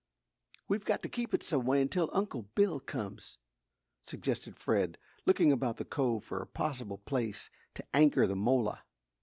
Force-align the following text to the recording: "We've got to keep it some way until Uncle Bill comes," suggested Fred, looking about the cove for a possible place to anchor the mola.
"We've 0.67 0.83
got 0.83 1.03
to 1.03 1.09
keep 1.09 1.31
it 1.31 1.43
some 1.43 1.63
way 1.67 1.79
until 1.79 2.09
Uncle 2.11 2.49
Bill 2.55 2.79
comes," 2.79 3.37
suggested 4.01 4.57
Fred, 4.57 4.97
looking 5.27 5.51
about 5.51 5.77
the 5.77 5.85
cove 5.85 6.23
for 6.23 6.41
a 6.41 6.47
possible 6.47 6.97
place 6.97 7.51
to 7.75 7.85
anchor 7.93 8.25
the 8.25 8.35
mola. 8.35 8.81